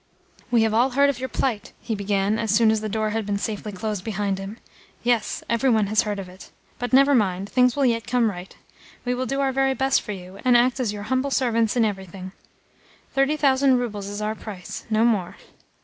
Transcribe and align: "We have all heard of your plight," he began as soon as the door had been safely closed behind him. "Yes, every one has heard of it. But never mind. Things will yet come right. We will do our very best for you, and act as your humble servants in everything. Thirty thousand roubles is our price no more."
"We 0.49 0.63
have 0.63 0.73
all 0.73 0.89
heard 0.89 1.11
of 1.11 1.19
your 1.19 1.29
plight," 1.29 1.73
he 1.79 1.93
began 1.93 2.39
as 2.39 2.49
soon 2.49 2.71
as 2.71 2.81
the 2.81 2.89
door 2.89 3.11
had 3.11 3.23
been 3.23 3.37
safely 3.37 3.71
closed 3.71 4.03
behind 4.03 4.39
him. 4.39 4.57
"Yes, 5.03 5.43
every 5.47 5.69
one 5.69 5.85
has 5.85 6.01
heard 6.01 6.17
of 6.17 6.27
it. 6.27 6.49
But 6.79 6.91
never 6.91 7.13
mind. 7.13 7.49
Things 7.51 7.75
will 7.75 7.85
yet 7.85 8.07
come 8.07 8.27
right. 8.31 8.57
We 9.05 9.13
will 9.13 9.27
do 9.27 9.41
our 9.41 9.51
very 9.51 9.75
best 9.75 10.01
for 10.01 10.11
you, 10.11 10.39
and 10.43 10.57
act 10.57 10.79
as 10.79 10.91
your 10.91 11.03
humble 11.03 11.29
servants 11.29 11.75
in 11.75 11.85
everything. 11.85 12.31
Thirty 13.11 13.37
thousand 13.37 13.77
roubles 13.77 14.07
is 14.07 14.23
our 14.23 14.33
price 14.33 14.87
no 14.89 15.05
more." 15.05 15.35